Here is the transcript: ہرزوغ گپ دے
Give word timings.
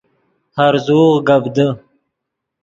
ہرزوغ 0.57 1.13
گپ 1.27 1.43
دے 1.55 1.67